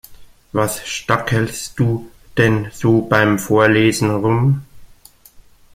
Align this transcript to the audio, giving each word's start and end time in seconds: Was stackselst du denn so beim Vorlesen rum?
Was 0.51 0.79
stackselst 0.87 1.79
du 1.79 2.09
denn 2.35 2.71
so 2.73 3.01
beim 3.03 3.37
Vorlesen 3.37 4.09
rum? 4.09 4.63